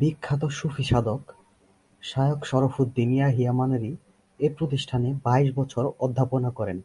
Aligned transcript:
বিখ্যাত 0.00 0.42
সুফি 0.58 0.84
সাধক 0.90 1.22
শায়খ 2.02 2.40
শরফুদ্দীন 2.44 3.10
ইয়াহিয়া 3.14 3.52
মানেরী 3.52 3.92
এ 4.40 4.48
প্রতিষ্ঠানে 4.56 5.08
বাইশ 5.24 5.48
বছর 5.54 5.84
অধ্যাপনা 6.00 6.50
করেন। 6.50 6.78